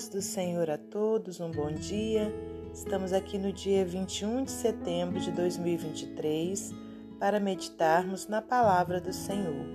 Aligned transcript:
paz 0.00 0.08
do 0.08 0.22
Senhor 0.22 0.70
a 0.70 0.78
todos, 0.78 1.40
um 1.40 1.50
bom 1.50 1.70
dia. 1.70 2.32
Estamos 2.72 3.12
aqui 3.12 3.36
no 3.36 3.52
dia 3.52 3.84
21 3.84 4.44
de 4.44 4.50
setembro 4.50 5.20
de 5.20 5.30
2023 5.30 6.72
para 7.18 7.38
meditarmos 7.38 8.26
na 8.26 8.40
palavra 8.40 8.98
do 8.98 9.12
Senhor. 9.12 9.66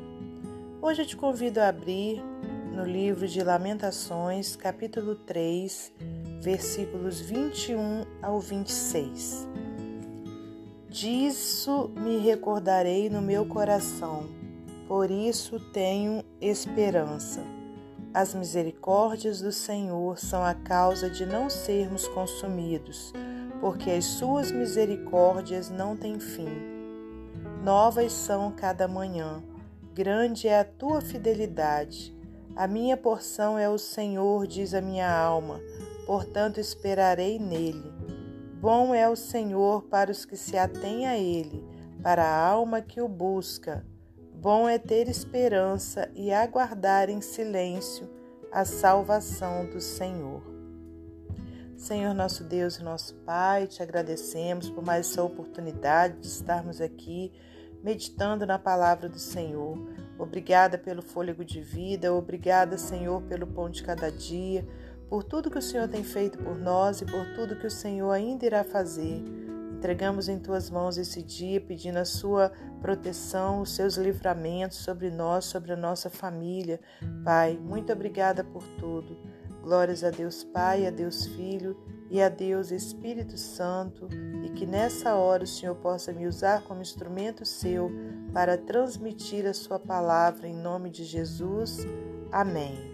Hoje 0.81 1.03
eu 1.03 1.05
te 1.05 1.15
convido 1.15 1.59
a 1.59 1.67
abrir 1.67 2.23
no 2.73 2.83
livro 2.83 3.27
de 3.27 3.43
Lamentações, 3.43 4.55
capítulo 4.55 5.13
3, 5.13 5.93
versículos 6.41 7.19
21 7.21 8.05
ao 8.19 8.39
26. 8.39 9.47
Disso 10.89 11.91
me 11.95 12.17
recordarei 12.17 13.11
no 13.11 13.21
meu 13.21 13.45
coração, 13.45 14.27
por 14.87 15.11
isso 15.11 15.59
tenho 15.71 16.25
esperança. 16.41 17.54
As 18.15 18.33
misericórdias 18.33 19.41
do 19.41 19.51
Senhor 19.51 20.17
são 20.17 20.41
a 20.41 20.53
causa 20.53 21.09
de 21.09 21.25
não 21.25 21.49
sermos 21.49 22.07
consumidos, 22.07 23.11
porque 23.59 23.91
as 23.91 24.05
suas 24.05 24.53
misericórdias 24.53 25.69
não 25.69 25.97
têm 25.97 26.17
fim. 26.17 26.47
Novas 27.61 28.13
são 28.13 28.53
cada 28.53 28.87
manhã, 28.87 29.43
grande 29.93 30.47
é 30.47 30.61
a 30.61 30.63
tua 30.63 31.01
fidelidade. 31.01 32.15
A 32.55 32.67
minha 32.67 32.95
porção 32.95 33.59
é 33.59 33.67
o 33.67 33.77
Senhor, 33.77 34.47
diz 34.47 34.73
a 34.73 34.79
minha 34.79 35.13
alma, 35.13 35.59
portanto 36.05 36.57
esperarei 36.57 37.37
nele. 37.37 37.91
Bom 38.61 38.95
é 38.95 39.09
o 39.09 39.17
Senhor 39.17 39.83
para 39.89 40.09
os 40.09 40.23
que 40.23 40.37
se 40.37 40.57
atêm 40.57 41.05
a 41.05 41.17
ele, 41.17 41.67
para 42.01 42.23
a 42.23 42.47
alma 42.47 42.81
que 42.81 43.01
o 43.01 43.09
busca. 43.09 43.85
Bom 44.41 44.69
é 44.69 44.77
ter 44.77 45.07
esperança 45.07 46.09
e 46.13 46.31
aguardar 46.31 47.09
em 47.09 47.21
silêncio 47.21 48.07
a 48.51 48.63
salvação 48.63 49.65
do 49.65 49.79
Senhor. 49.81 50.43
Senhor 51.75 52.13
nosso 52.13 52.43
Deus 52.43 52.77
e 52.77 52.83
nosso 52.83 53.15
Pai, 53.25 53.65
te 53.65 53.81
agradecemos 53.81 54.69
por 54.69 54.83
mais 54.83 55.09
essa 55.09 55.23
oportunidade 55.23 56.19
de 56.19 56.27
estarmos 56.27 56.79
aqui 56.79 57.31
meditando 57.81 58.45
na 58.45 58.59
palavra 58.59 59.07
do 59.07 59.19
Senhor. 59.19 59.77
Obrigada 60.19 60.77
pelo 60.77 61.01
fôlego 61.01 61.43
de 61.43 61.61
vida, 61.61 62.13
obrigada, 62.13 62.77
Senhor, 62.77 63.21
pelo 63.23 63.47
pão 63.47 63.69
de 63.69 63.83
cada 63.83 64.11
dia, 64.11 64.67
por 65.09 65.23
tudo 65.23 65.49
que 65.49 65.59
o 65.59 65.61
Senhor 65.61 65.87
tem 65.87 66.03
feito 66.03 66.37
por 66.37 66.57
nós 66.57 67.01
e 67.01 67.05
por 67.05 67.25
tudo 67.35 67.55
que 67.55 67.67
o 67.67 67.71
Senhor 67.71 68.11
ainda 68.11 68.45
irá 68.45 68.63
fazer. 68.63 69.44
Entregamos 69.85 70.27
em 70.27 70.39
tuas 70.39 70.67
mãos 70.67 70.97
esse 70.97 71.21
dia, 71.21 71.61
pedindo 71.61 71.97
a 71.97 72.05
sua 72.05 72.51
proteção, 72.81 73.61
os 73.61 73.75
seus 73.75 73.97
livramentos 73.97 74.79
sobre 74.79 75.11
nós, 75.11 75.45
sobre 75.45 75.73
a 75.73 75.75
nossa 75.75 76.09
família. 76.09 76.79
Pai, 77.23 77.55
muito 77.55 77.93
obrigada 77.93 78.43
por 78.43 78.63
tudo. 78.79 79.15
Glórias 79.61 80.03
a 80.03 80.09
Deus 80.09 80.43
Pai, 80.43 80.87
a 80.87 80.89
Deus 80.89 81.27
Filho 81.27 81.77
e 82.09 82.19
a 82.19 82.29
Deus 82.29 82.71
Espírito 82.71 83.37
Santo, 83.37 84.09
e 84.43 84.49
que 84.49 84.65
nessa 84.65 85.13
hora 85.13 85.43
o 85.43 85.47
Senhor 85.47 85.75
possa 85.75 86.11
me 86.11 86.25
usar 86.25 86.63
como 86.63 86.81
instrumento 86.81 87.45
seu 87.45 87.91
para 88.33 88.57
transmitir 88.57 89.45
a 89.45 89.53
sua 89.53 89.77
palavra 89.77 90.47
em 90.47 90.55
nome 90.55 90.89
de 90.89 91.03
Jesus. 91.03 91.85
Amém. 92.31 92.91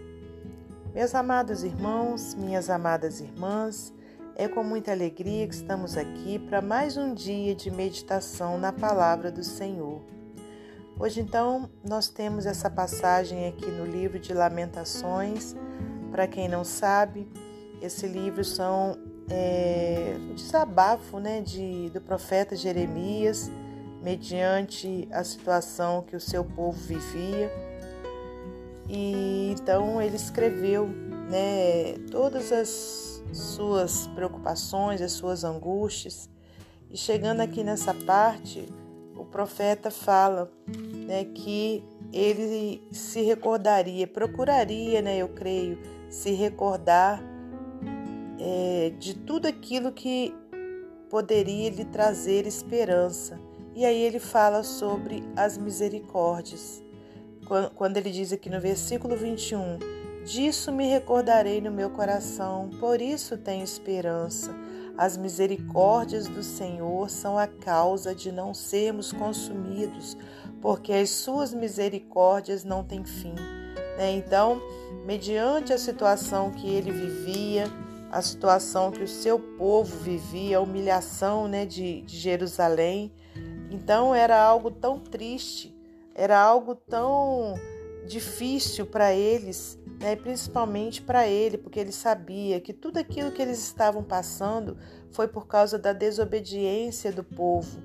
Meus 0.92 1.14
amados 1.14 1.64
irmãos, 1.64 2.34
minhas 2.34 2.68
amadas 2.68 3.18
irmãs, 3.18 3.94
é 4.36 4.48
com 4.48 4.62
muita 4.62 4.92
alegria 4.92 5.46
que 5.46 5.54
estamos 5.54 5.96
aqui 5.96 6.38
para 6.38 6.62
mais 6.62 6.96
um 6.96 7.14
dia 7.14 7.54
de 7.54 7.70
meditação 7.70 8.58
na 8.58 8.72
palavra 8.72 9.30
do 9.30 9.44
Senhor. 9.44 10.00
Hoje, 10.98 11.20
então, 11.20 11.68
nós 11.86 12.08
temos 12.08 12.46
essa 12.46 12.70
passagem 12.70 13.48
aqui 13.48 13.66
no 13.66 13.84
livro 13.84 14.18
de 14.18 14.32
Lamentações. 14.32 15.54
Para 16.10 16.26
quem 16.26 16.48
não 16.48 16.64
sabe, 16.64 17.28
esse 17.80 18.06
livro 18.06 18.44
são 18.44 18.96
é, 19.28 20.16
o 20.30 20.34
desabafo 20.34 21.18
né, 21.18 21.40
de, 21.40 21.90
do 21.90 22.00
profeta 22.00 22.54
Jeremias 22.56 23.50
mediante 24.02 25.08
a 25.12 25.22
situação 25.22 26.02
que 26.02 26.16
o 26.16 26.20
seu 26.20 26.44
povo 26.44 26.78
vivia. 26.78 27.50
E 28.88 29.52
então 29.52 30.00
ele 30.02 30.16
escreveu 30.16 30.86
né, 31.30 31.94
todas 32.10 32.52
as 32.52 33.11
suas 33.32 34.06
preocupações, 34.08 35.00
as 35.00 35.12
suas 35.12 35.44
angústias. 35.44 36.28
E 36.90 36.96
chegando 36.96 37.40
aqui 37.40 37.64
nessa 37.64 37.94
parte, 37.94 38.68
o 39.16 39.24
profeta 39.24 39.90
fala 39.90 40.50
né, 41.06 41.24
que 41.24 41.82
ele 42.12 42.86
se 42.92 43.22
recordaria, 43.22 44.06
procuraria, 44.06 45.00
né, 45.00 45.18
eu 45.18 45.28
creio, 45.28 45.78
se 46.10 46.32
recordar 46.32 47.22
é, 48.38 48.92
de 48.98 49.14
tudo 49.14 49.46
aquilo 49.46 49.92
que 49.92 50.34
poderia 51.08 51.70
lhe 51.70 51.84
trazer 51.84 52.46
esperança. 52.46 53.40
E 53.74 53.86
aí 53.86 54.02
ele 54.02 54.18
fala 54.18 54.62
sobre 54.62 55.22
as 55.34 55.56
misericórdias. 55.56 56.82
Quando 57.74 57.96
ele 57.96 58.10
diz 58.10 58.32
aqui 58.32 58.48
no 58.48 58.60
versículo 58.60 59.16
21, 59.16 59.78
Disso 60.24 60.70
me 60.70 60.86
recordarei 60.86 61.60
no 61.60 61.70
meu 61.70 61.90
coração, 61.90 62.70
por 62.78 63.02
isso 63.02 63.36
tenho 63.36 63.64
esperança. 63.64 64.54
As 64.96 65.16
misericórdias 65.16 66.28
do 66.28 66.44
Senhor 66.44 67.10
são 67.10 67.36
a 67.36 67.48
causa 67.48 68.14
de 68.14 68.30
não 68.30 68.54
sermos 68.54 69.12
consumidos, 69.12 70.16
porque 70.60 70.92
as 70.92 71.10
suas 71.10 71.52
misericórdias 71.52 72.62
não 72.62 72.84
têm 72.84 73.04
fim. 73.04 73.34
Né? 73.98 74.12
Então, 74.12 74.62
mediante 75.04 75.72
a 75.72 75.78
situação 75.78 76.52
que 76.52 76.68
ele 76.68 76.92
vivia, 76.92 77.64
a 78.10 78.22
situação 78.22 78.92
que 78.92 79.02
o 79.02 79.08
seu 79.08 79.40
povo 79.40 79.98
vivia, 79.98 80.58
a 80.58 80.60
humilhação 80.60 81.48
né, 81.48 81.66
de, 81.66 82.02
de 82.02 82.16
Jerusalém, 82.16 83.12
então 83.72 84.14
era 84.14 84.40
algo 84.40 84.70
tão 84.70 85.00
triste, 85.00 85.74
era 86.14 86.38
algo 86.38 86.76
tão 86.76 87.54
difícil 88.06 88.86
para 88.86 89.14
eles 89.14 89.78
né, 90.02 90.16
principalmente 90.16 91.00
para 91.00 91.28
ele, 91.28 91.56
porque 91.56 91.78
ele 91.78 91.92
sabia 91.92 92.60
que 92.60 92.72
tudo 92.72 92.98
aquilo 92.98 93.30
que 93.30 93.40
eles 93.40 93.58
estavam 93.58 94.02
passando 94.02 94.76
foi 95.12 95.28
por 95.28 95.46
causa 95.46 95.78
da 95.78 95.92
desobediência 95.92 97.12
do 97.12 97.22
povo. 97.22 97.80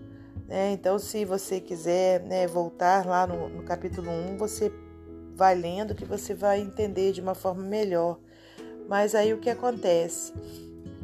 Né? 0.47 0.71
Então, 0.71 0.97
se 0.97 1.23
você 1.23 1.59
quiser 1.59 2.23
né, 2.23 2.47
voltar 2.47 3.05
lá 3.05 3.27
no, 3.27 3.47
no 3.49 3.61
capítulo 3.61 4.09
1, 4.09 4.35
você 4.35 4.73
vai 5.35 5.53
lendo 5.53 5.93
que 5.93 6.05
você 6.05 6.33
vai 6.33 6.59
entender 6.59 7.11
de 7.11 7.21
uma 7.21 7.35
forma 7.35 7.61
melhor. 7.61 8.17
Mas 8.89 9.13
aí 9.13 9.31
o 9.31 9.37
que 9.37 9.51
acontece? 9.51 10.33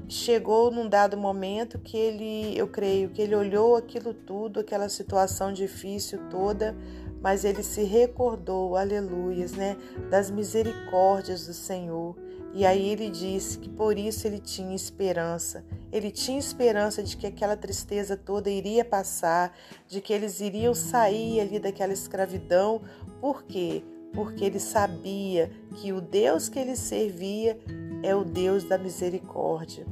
Chegou 0.10 0.72
num 0.72 0.90
dado 0.90 1.16
momento 1.16 1.78
que 1.78 1.96
ele, 1.96 2.58
eu 2.58 2.68
creio, 2.68 3.10
que 3.10 3.22
ele 3.22 3.36
olhou 3.36 3.76
aquilo 3.76 4.16
tudo, 4.16 4.62
aquela 4.62 4.90
situação 4.90 5.54
difícil 5.54 6.20
toda, 6.32 6.76
mas 7.24 7.46
ele 7.46 7.64
se 7.64 7.84
recordou, 7.84 8.76
aleluias, 8.76 9.54
né, 9.54 9.78
das 10.10 10.30
misericórdias 10.30 11.48
do 11.48 11.54
Senhor. 11.54 12.18
E 12.54 12.66
aí 12.66 12.90
ele 12.90 13.10
disse 13.10 13.58
que 13.58 13.70
por 13.70 13.98
isso 13.98 14.28
ele 14.28 14.40
tinha 14.40 14.76
esperança. 14.76 15.66
Ele 15.90 16.12
tinha 16.12 16.38
esperança 16.38 17.02
de 17.02 17.16
que 17.16 17.26
aquela 17.26 17.56
tristeza 17.56 18.18
toda 18.18 18.50
iria 18.50 18.84
passar, 18.84 19.58
de 19.88 20.02
que 20.02 20.12
eles 20.12 20.42
iriam 20.42 20.74
sair 20.74 21.40
ali 21.40 21.60
daquela 21.60 21.94
escravidão. 21.94 22.82
Por 23.22 23.44
quê? 23.44 23.84
Porque 24.14 24.44
ele 24.44 24.60
sabia 24.60 25.50
que 25.78 25.94
o 25.94 26.02
Deus 26.02 26.50
que 26.50 26.60
ele 26.60 26.76
servia 26.76 27.58
é 28.04 28.14
o 28.14 28.26
Deus 28.26 28.66
da 28.66 28.78
misericórdia. 28.78 29.88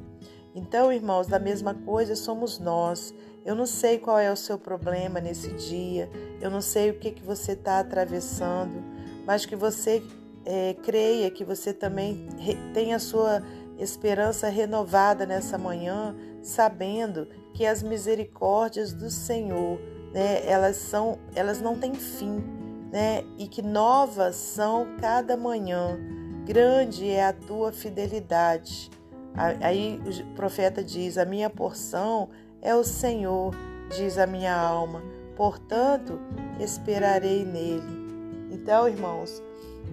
Então, 0.54 0.92
irmãos, 0.92 1.28
da 1.28 1.40
mesma 1.40 1.74
coisa 1.74 2.16
somos 2.16 2.60
nós. 2.60 3.14
Eu 3.46 3.56
não 3.56 3.66
sei 3.66 3.98
qual 3.98 4.20
é 4.20 4.32
o 4.32 4.36
seu 4.36 4.58
problema 4.58 5.20
nesse 5.20 5.52
dia, 5.54 6.10
eu 6.40 6.52
não 6.52 6.62
sei 6.62 6.92
o 6.92 7.00
que, 7.00 7.12
que 7.12 7.24
você 7.24 7.54
está 7.54 7.80
atravessando, 7.80 8.84
mas 9.26 9.46
que 9.46 9.56
você 9.56 10.04
é, 10.46 10.76
creia 10.84 11.32
que 11.32 11.44
você 11.44 11.74
também 11.74 12.28
tenha 12.74 12.98
a 12.98 13.00
sua 13.00 13.42
esperança 13.80 14.48
renovada 14.48 15.26
nessa 15.26 15.58
manhã, 15.58 16.16
sabendo 16.44 17.28
que 17.54 17.66
as 17.66 17.82
misericórdias 17.82 18.94
do 18.94 19.10
Senhor, 19.10 19.80
né, 20.14 20.46
elas 20.46 20.78
são, 20.78 21.18
elas 21.36 21.60
não 21.60 21.76
têm 21.78 21.96
fim, 21.96 22.44
né, 22.92 23.24
e 23.40 23.48
que 23.48 23.62
novas 23.62 24.36
são 24.36 24.98
cada 25.00 25.36
manhã. 25.36 25.98
Grande 26.46 27.10
é 27.10 27.26
a 27.26 27.34
tua 27.34 27.72
fidelidade. 27.72 28.92
Aí 29.36 30.00
o 30.06 30.36
profeta 30.36 30.84
diz: 30.84 31.18
A 31.18 31.26
minha 31.26 31.50
porção 31.50 32.30
é 32.62 32.76
o 32.76 32.84
Senhor, 32.84 33.54
diz 33.90 34.18
a 34.18 34.28
minha 34.28 34.56
alma, 34.56 35.02
portanto 35.36 36.20
esperarei 36.60 37.46
nele. 37.46 38.02
Então, 38.52 38.88
irmãos, 38.88 39.42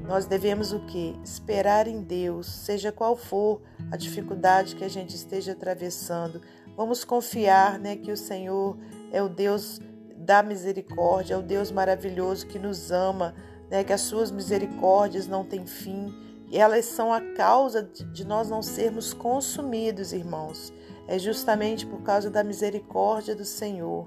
nós 0.07 0.27
devemos 0.27 0.73
o 0.73 0.81
que? 0.81 1.15
Esperar 1.25 1.87
em 1.87 2.03
Deus, 2.03 2.47
seja 2.47 2.93
qual 2.93 3.17
for 3.17 3.61
a 3.91 3.97
dificuldade 3.97 4.75
que 4.75 4.85
a 4.85 4.89
gente 4.89 5.15
esteja 5.15 5.53
atravessando. 5.53 6.41
Vamos 6.77 7.05
confiar, 7.05 7.79
né, 7.79 7.97
que 7.97 8.13
o 8.13 8.17
Senhor 8.17 8.77
é 9.13 9.23
o 9.23 9.29
Deus 9.29 9.81
da 10.17 10.43
misericórdia, 10.43 11.35
é 11.35 11.37
o 11.37 11.43
Deus 11.43 11.71
maravilhoso 11.71 12.47
que 12.47 12.59
nos 12.59 12.91
ama, 12.91 13.35
né, 13.71 13.83
que 13.85 13.93
as 13.93 14.03
suas 14.03 14.31
misericórdias 14.31 15.27
não 15.27 15.45
têm 15.45 15.67
fim, 15.67 16.15
elas 16.57 16.87
são 16.87 17.13
a 17.13 17.21
causa 17.35 17.83
de 17.83 18.25
nós 18.25 18.49
não 18.49 18.63
sermos 18.63 19.13
consumidos, 19.13 20.13
irmãos. 20.13 20.73
É 21.07 21.19
justamente 21.19 21.87
por 21.87 22.03
causa 22.03 22.31
da 22.31 22.43
misericórdia 22.45 23.35
do 23.35 23.45
Senhor. 23.45 24.07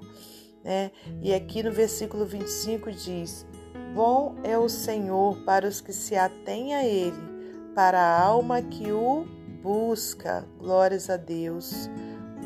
Né? 0.64 0.90
E 1.20 1.34
aqui 1.34 1.62
no 1.62 1.70
versículo 1.70 2.24
25 2.24 2.90
diz: 2.90 3.46
Bom 3.94 4.36
é 4.42 4.56
o 4.56 4.68
Senhor 4.68 5.36
para 5.44 5.66
os 5.66 5.80
que 5.80 5.92
se 5.92 6.16
atêm 6.16 6.74
a 6.74 6.84
Ele, 6.84 7.72
para 7.74 8.00
a 8.00 8.20
alma 8.20 8.62
que 8.62 8.90
o 8.90 9.24
busca. 9.62 10.44
Glórias 10.58 11.08
a 11.10 11.16
Deus. 11.16 11.88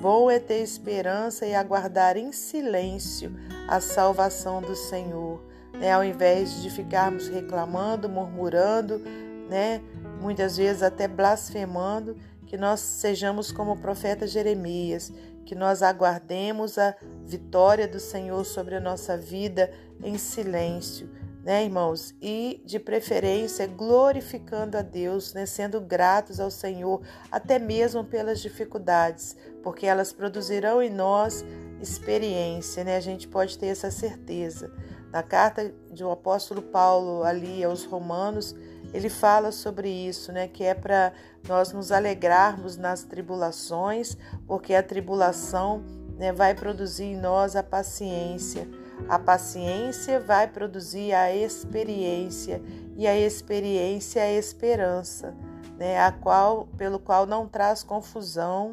Bom 0.01 0.31
é 0.31 0.39
ter 0.39 0.63
esperança 0.63 1.47
e 1.47 1.55
aguardar 1.55 2.17
em 2.17 2.31
silêncio 2.31 3.35
a 3.67 3.81
salvação 3.81 4.61
do 4.61 4.77
Senhor, 4.77 5.43
né? 5.73 5.93
Ao 5.93 6.05
invés 6.05 6.63
de 6.63 6.71
ficarmos 6.71 7.29
reclamando, 7.29 8.09
murmurando, 8.09 9.01
né? 9.49 9.83
Muitas 10.21 10.57
vezes 10.57 10.83
até 10.83 11.07
blasfemando, 11.07 12.17
que 12.47 12.57
nós 12.57 12.81
sejamos 12.81 13.51
como 13.51 13.73
o 13.73 13.81
profeta 13.81 14.27
Jeremias, 14.27 15.13
que 15.45 15.55
nós 15.55 15.83
aguardemos 15.83 16.79
a 16.79 16.95
vitória 17.25 17.87
do 17.87 18.01
Senhor 18.01 18.45
sobre 18.45 18.75
a 18.75 18.81
nossa 18.81 19.17
vida 19.17 19.71
em 20.03 20.19
silêncio, 20.19 21.09
né, 21.45 21.65
irmãos? 21.65 22.15
E 22.21 22.61
de 22.65 22.79
preferência 22.79 23.67
glorificando 23.67 24.77
a 24.77 24.83
Deus, 24.83 25.33
né, 25.33 25.47
sendo 25.47 25.81
gratos 25.81 26.41
ao 26.41 26.51
Senhor, 26.51 27.01
até 27.31 27.59
mesmo 27.59 28.05
pelas 28.05 28.41
dificuldades, 28.41 29.37
porque 29.63 29.87
elas 29.87 30.13
produzirão 30.13 30.83
em 30.83 30.91
nós 30.91 31.45
experiência, 31.81 32.83
né? 32.83 32.97
A 32.97 33.01
gente 33.01 33.29
pode 33.29 33.59
ter 33.59 33.67
essa 33.67 33.91
certeza. 33.91 34.73
Na 35.13 35.23
carta 35.23 35.73
do 35.91 36.11
apóstolo 36.11 36.63
Paulo 36.63 37.23
ali 37.23 37.63
aos 37.63 37.85
Romanos, 37.85 38.55
ele 38.93 39.09
fala 39.09 39.53
sobre 39.53 39.89
isso, 39.89 40.33
né? 40.33 40.49
Que 40.49 40.65
é 40.65 40.75
para 40.75 41.13
nós 41.49 41.73
nos 41.73 41.93
alegrarmos 41.93 42.77
nas 42.77 43.03
tribulações, 43.03 44.17
porque 44.47 44.75
a 44.75 44.83
tribulação 44.83 45.83
né, 46.17 46.33
vai 46.33 46.55
produzir 46.55 47.05
em 47.05 47.17
nós 47.17 47.55
a 47.55 47.63
paciência. 47.63 48.69
A 49.09 49.19
paciência 49.19 50.19
vai 50.19 50.49
produzir 50.49 51.13
a 51.13 51.35
experiência 51.35 52.63
e 52.97 53.07
a 53.07 53.17
experiência 53.17 54.23
a 54.23 54.33
esperança, 54.33 55.35
né, 55.77 56.01
a 56.01 56.11
qual 56.11 56.67
pelo 56.79 56.99
qual 56.99 57.27
não 57.27 57.47
traz 57.47 57.83
confusão, 57.83 58.73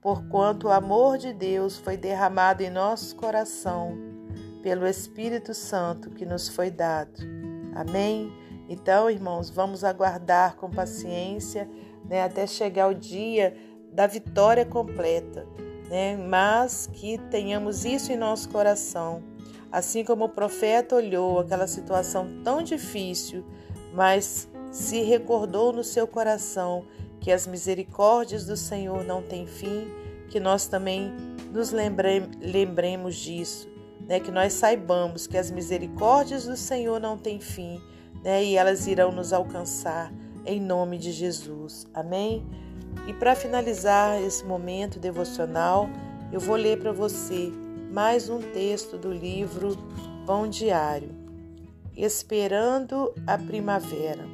porquanto 0.00 0.66
o 0.66 0.72
amor 0.72 1.16
de 1.16 1.32
Deus 1.32 1.76
foi 1.76 1.96
derramado 1.96 2.62
em 2.62 2.70
nosso 2.70 3.14
coração 3.14 3.96
pelo 4.62 4.86
Espírito 4.86 5.54
Santo 5.54 6.10
que 6.10 6.26
nos 6.26 6.48
foi 6.48 6.70
dado. 6.70 7.22
Amém. 7.72 8.45
Então, 8.68 9.08
irmãos, 9.08 9.48
vamos 9.48 9.84
aguardar 9.84 10.56
com 10.56 10.70
paciência, 10.70 11.68
né, 12.04 12.22
até 12.22 12.46
chegar 12.46 12.88
o 12.88 12.94
dia 12.94 13.56
da 13.92 14.06
vitória 14.06 14.64
completa, 14.64 15.46
né? 15.88 16.16
Mas 16.16 16.88
que 16.92 17.18
tenhamos 17.30 17.84
isso 17.84 18.12
em 18.12 18.16
nosso 18.16 18.48
coração, 18.48 19.22
assim 19.70 20.04
como 20.04 20.24
o 20.24 20.28
profeta 20.28 20.96
olhou 20.96 21.38
aquela 21.38 21.66
situação 21.66 22.26
tão 22.42 22.62
difícil, 22.62 23.44
mas 23.94 24.48
se 24.70 25.00
recordou 25.02 25.72
no 25.72 25.84
seu 25.84 26.06
coração 26.06 26.84
que 27.20 27.32
as 27.32 27.46
misericórdias 27.46 28.44
do 28.44 28.56
Senhor 28.56 29.04
não 29.04 29.22
têm 29.22 29.46
fim, 29.46 29.88
que 30.28 30.38
nós 30.40 30.66
também 30.66 31.12
nos 31.52 31.70
lembre, 31.70 32.28
lembremos 32.40 33.14
disso, 33.16 33.68
né? 34.00 34.18
Que 34.18 34.32
nós 34.32 34.52
saibamos 34.52 35.26
que 35.26 35.38
as 35.38 35.52
misericórdias 35.52 36.44
do 36.44 36.56
Senhor 36.56 37.00
não 37.00 37.16
têm 37.16 37.40
fim 37.40 37.80
né? 38.22 38.44
E 38.44 38.56
elas 38.56 38.86
irão 38.86 39.12
nos 39.12 39.32
alcançar 39.32 40.12
em 40.44 40.60
nome 40.60 40.98
de 40.98 41.12
Jesus. 41.12 41.86
Amém? 41.92 42.46
E 43.06 43.12
para 43.12 43.34
finalizar 43.34 44.20
esse 44.22 44.44
momento 44.44 44.98
devocional, 44.98 45.88
eu 46.32 46.40
vou 46.40 46.56
ler 46.56 46.78
para 46.78 46.92
você 46.92 47.52
mais 47.92 48.28
um 48.28 48.40
texto 48.40 48.96
do 48.96 49.12
livro 49.12 49.76
Pão 50.26 50.48
Diário, 50.48 51.10
Esperando 51.96 53.14
a 53.26 53.38
Primavera. 53.38 54.24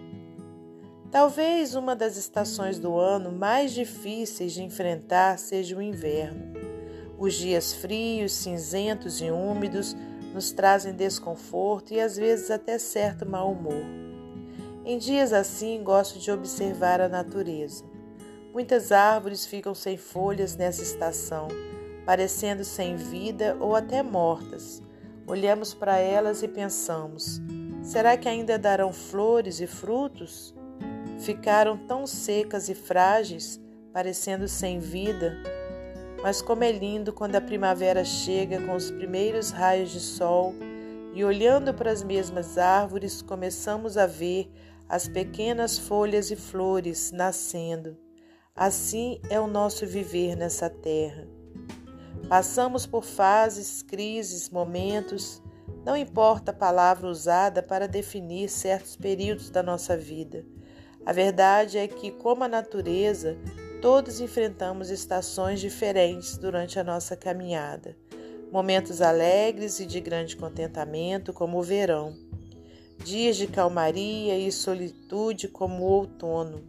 Talvez 1.11 1.75
uma 1.75 1.95
das 1.95 2.17
estações 2.17 2.79
do 2.79 2.97
ano 2.97 3.31
mais 3.31 3.73
difíceis 3.73 4.55
de 4.55 4.63
enfrentar 4.63 5.39
seja 5.39 5.77
o 5.77 5.83
inverno. 5.83 6.55
Os 7.19 7.35
dias 7.35 7.75
frios, 7.75 8.33
cinzentos 8.33 9.21
e 9.21 9.31
úmidos 9.31 9.95
nos 10.33 10.53
trazem 10.53 10.95
desconforto 10.95 11.93
e 11.93 12.01
às 12.01 12.17
vezes 12.17 12.51
até 12.51 12.79
certo 12.79 13.29
mau 13.29 13.53
humor. 13.53 13.85
Em 14.85 14.99
dias 14.99 15.33
assim, 15.33 15.83
gosto 15.83 16.19
de 16.19 16.31
observar 16.31 17.01
a 17.01 17.09
natureza. 17.09 17.85
Muitas 18.53 18.93
árvores 18.93 19.47
ficam 19.47 19.75
sem 19.75 19.97
folhas 19.97 20.57
nessa 20.57 20.83
estação, 20.83 21.49
parecendo 22.05 22.65
sem 22.65 22.97
vida 22.97 23.57
ou 23.61 23.77
até 23.77 24.03
mortas. 24.03 24.83
Olhamos 25.27 25.73
para 25.73 25.99
elas 25.99 26.43
e 26.43 26.49
pensamos: 26.49 27.41
será 27.83 28.17
que 28.17 28.29
ainda 28.29 28.59
darão 28.59 28.93
flores 28.93 29.61
e 29.61 29.67
frutos? 29.67 30.55
Ficaram 31.21 31.77
tão 31.77 32.07
secas 32.07 32.69
e 32.69 32.75
frágeis, 32.75 33.61
parecendo 33.93 34.49
sem 34.49 34.81
vida 34.81 35.62
mas 36.23 36.41
como 36.41 36.63
é 36.63 36.71
lindo 36.71 37.13
quando 37.13 37.35
a 37.35 37.41
primavera 37.41 38.05
chega 38.05 38.61
com 38.61 38.75
os 38.75 38.91
primeiros 38.91 39.51
raios 39.51 39.91
de 39.91 40.01
sol 40.01 40.55
e 41.13 41.25
olhando 41.25 41.75
para 41.75 41.91
as 41.91 42.03
mesmas 42.03 42.57
árvores 42.57 43.21
começamos 43.21 43.97
a 43.97 44.07
ver 44.07 44.51
as 44.89 45.09
pequenas 45.09 45.79
folhas 45.79 46.31
e 46.31 46.37
flores 46.37 47.11
nascendo. 47.13 47.97
Assim 48.55 49.21
é 49.31 49.41
o 49.41 49.47
nosso 49.47 49.87
viver 49.87 50.37
nessa 50.37 50.71
terra. 50.71 51.27
Passamos 52.29 52.87
por 52.87 53.03
fases, 53.03 53.83
crises, 53.83 54.49
momentos, 54.49 55.43
não 55.85 55.97
importa 55.97 56.51
a 56.51 56.55
palavra 56.55 57.09
usada 57.09 57.63
para 57.63 57.89
definir 57.89 58.49
certos 58.49 58.95
períodos 58.95 59.51
da 59.51 59.63
nossa 59.63 59.97
vida. 59.97 60.45
A 61.05 61.13
verdade 61.13 61.79
é 61.79 61.89
que, 61.89 62.11
como 62.11 62.45
a 62.45 62.49
natureza, 62.49 63.37
Todos 63.83 64.21
enfrentamos 64.21 64.91
estações 64.91 65.61
diferentes 65.61 66.39
durante 66.39 66.79
a 66.79 66.85
nossa 66.85 67.17
caminhada. 67.17 67.97
Momentos 68.53 69.03
alegres 69.03 69.81
e 69.81 69.87
de 69.87 69.99
grande 70.01 70.37
contentamento, 70.37 71.33
como 71.33 71.59
o 71.59 71.63
verão. 71.65 72.17
Dias 73.05 73.37
de 73.37 73.49
calmaria 73.49 74.39
e 74.39 74.53
solitude, 74.53 75.49
como 75.49 75.83
o 75.83 75.89
outono. 75.89 76.63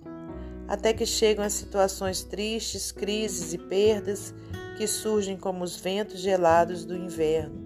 Até 0.67 0.91
que 0.91 1.05
chegam 1.05 1.45
as 1.45 1.53
situações 1.53 2.23
tristes, 2.23 2.91
crises 2.91 3.53
e 3.53 3.59
perdas 3.59 4.33
que 4.75 4.87
surgem 4.87 5.37
como 5.37 5.63
os 5.63 5.75
ventos 5.75 6.19
gelados 6.19 6.83
do 6.83 6.95
inverno. 6.95 7.63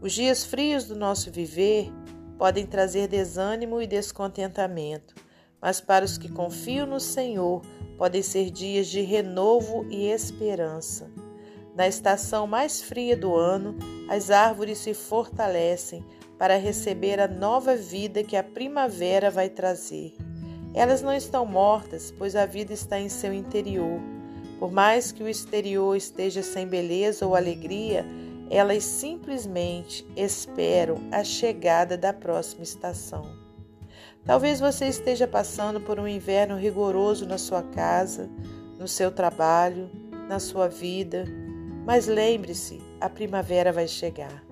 Os 0.00 0.12
dias 0.12 0.44
frios 0.44 0.84
do 0.84 0.94
nosso 0.94 1.28
viver 1.32 1.92
podem 2.38 2.66
trazer 2.66 3.08
desânimo 3.08 3.82
e 3.82 3.86
descontentamento, 3.88 5.16
mas 5.60 5.80
para 5.80 6.04
os 6.04 6.16
que 6.16 6.28
confiam 6.28 6.86
no 6.86 7.00
Senhor, 7.00 7.62
podem 8.00 8.22
ser 8.22 8.50
dias 8.50 8.86
de 8.86 9.02
renovo 9.02 9.84
e 9.90 10.06
esperança. 10.06 11.10
Na 11.76 11.86
estação 11.86 12.46
mais 12.46 12.80
fria 12.80 13.14
do 13.14 13.36
ano, 13.36 13.76
as 14.08 14.30
árvores 14.30 14.78
se 14.78 14.94
fortalecem 14.94 16.02
para 16.38 16.56
receber 16.56 17.20
a 17.20 17.28
nova 17.28 17.76
vida 17.76 18.24
que 18.24 18.38
a 18.38 18.42
primavera 18.42 19.30
vai 19.30 19.50
trazer. 19.50 20.14
Elas 20.72 21.02
não 21.02 21.12
estão 21.12 21.44
mortas, 21.44 22.10
pois 22.10 22.34
a 22.34 22.46
vida 22.46 22.72
está 22.72 22.98
em 22.98 23.10
seu 23.10 23.34
interior. 23.34 24.00
Por 24.58 24.72
mais 24.72 25.12
que 25.12 25.22
o 25.22 25.28
exterior 25.28 25.94
esteja 25.94 26.42
sem 26.42 26.66
beleza 26.66 27.26
ou 27.26 27.36
alegria, 27.36 28.06
elas 28.48 28.82
simplesmente 28.82 30.06
esperam 30.16 30.96
a 31.12 31.22
chegada 31.22 31.98
da 31.98 32.14
próxima 32.14 32.62
estação. 32.62 33.39
Talvez 34.24 34.60
você 34.60 34.86
esteja 34.86 35.26
passando 35.26 35.80
por 35.80 35.98
um 35.98 36.06
inverno 36.06 36.56
rigoroso 36.56 37.26
na 37.26 37.38
sua 37.38 37.62
casa, 37.62 38.28
no 38.78 38.86
seu 38.86 39.10
trabalho, 39.10 39.90
na 40.28 40.38
sua 40.38 40.68
vida, 40.68 41.24
mas 41.86 42.06
lembre-se: 42.06 42.80
a 43.00 43.08
primavera 43.08 43.72
vai 43.72 43.88
chegar. 43.88 44.44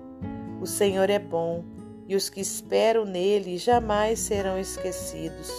O 0.61 0.65
Senhor 0.65 1.09
é 1.09 1.19
bom 1.19 1.63
e 2.07 2.15
os 2.15 2.29
que 2.29 2.41
esperam 2.41 3.05
nele 3.05 3.57
jamais 3.57 4.19
serão 4.19 4.59
esquecidos. 4.59 5.49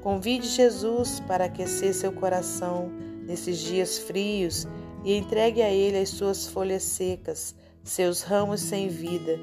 Convide 0.00 0.48
Jesus 0.48 1.20
para 1.20 1.44
aquecer 1.44 1.92
seu 1.92 2.12
coração 2.12 2.90
nesses 3.26 3.58
dias 3.58 3.98
frios 3.98 4.66
e 5.04 5.14
entregue 5.14 5.60
a 5.60 5.70
ele 5.70 5.98
as 5.98 6.08
suas 6.10 6.46
folhas 6.46 6.84
secas, 6.84 7.54
seus 7.82 8.22
ramos 8.22 8.60
sem 8.60 8.88
vida 8.88 9.38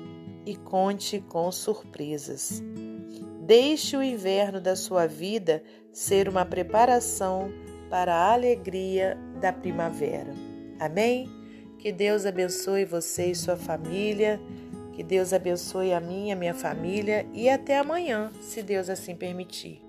e 0.46 0.56
conte 0.56 1.20
com 1.20 1.52
surpresas. 1.52 2.64
Deixe 3.48 3.96
o 3.96 4.04
inverno 4.04 4.60
da 4.60 4.76
sua 4.76 5.08
vida 5.08 5.64
ser 5.94 6.28
uma 6.28 6.44
preparação 6.44 7.50
para 7.90 8.14
a 8.14 8.34
alegria 8.34 9.18
da 9.40 9.54
primavera. 9.54 10.34
Amém? 10.78 11.30
Que 11.80 11.94
Deus 11.94 12.26
abençoe 12.26 12.84
você 12.84 13.32
e 13.32 13.36
sua 13.36 13.56
família. 13.56 14.38
Que 14.92 15.02
Deus 15.02 15.32
abençoe 15.32 15.94
a 15.94 16.02
minha, 16.02 16.36
minha 16.36 16.54
família 16.54 17.26
e 17.34 17.48
até 17.48 17.78
amanhã, 17.78 18.34
se 18.42 18.62
Deus 18.62 18.90
assim 18.90 19.16
permitir. 19.16 19.82